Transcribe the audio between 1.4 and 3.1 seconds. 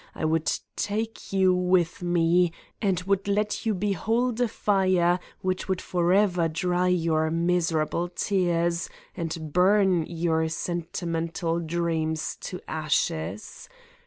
with me and